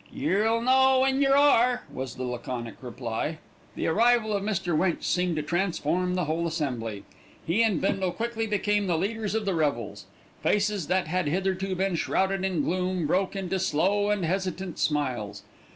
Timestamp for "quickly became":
8.11-8.87